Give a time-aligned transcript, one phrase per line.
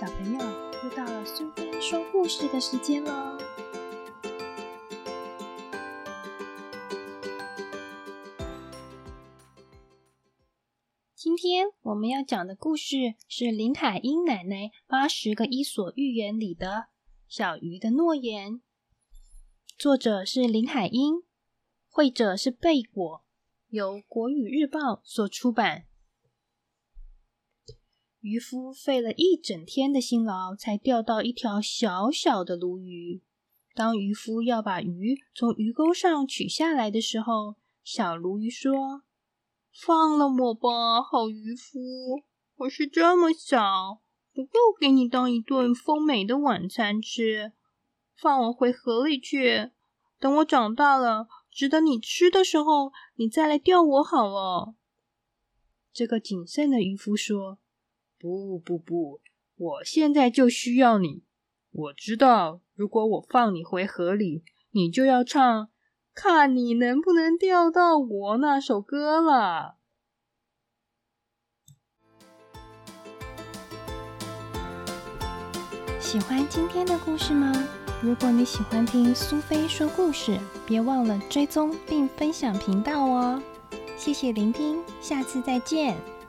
[0.00, 0.38] 小朋友，
[0.82, 3.36] 又到了苏菲说故事的时间喽！
[11.14, 16.66] 今天我们要讲的故事是林海音奶奶八十个伊索寓言里的
[17.28, 18.52] 《小鱼的诺言》，
[19.76, 21.16] 作者是林海音，
[21.90, 23.22] 绘者是贝果，
[23.68, 25.89] 由国语日报所出版。
[28.20, 33.22] 渔夫费了一整天的辛劳，才钓到一条小小的鲈鱼。
[33.74, 39.04] 当渔夫要把鱼从鱼钩上取下来的时候，小鲈鱼说
[39.72, 41.78] ：“放了我吧，好渔夫，
[42.56, 44.02] 我是这么小，
[44.34, 47.52] 不够给你当一顿丰美的晚餐吃。
[48.14, 49.70] 放我回河里去，
[50.18, 54.74] 等我长大了，值得你吃的时候，你再来钓我好了。”
[55.90, 57.56] 这个谨慎的渔夫说。
[58.20, 59.22] 不不不！
[59.56, 61.24] 我现在就需要你。
[61.72, 65.64] 我知道，如果我放你回河里，你就要唱
[66.12, 69.76] 《看你能不能钓到我》那首歌了。
[75.98, 77.50] 喜欢今天的故事吗？
[78.02, 83.42] 如果你喜欢听苏菲说故事，别忘了追踪并分享频道哦。
[83.96, 86.19] 谢谢聆听，下次再见。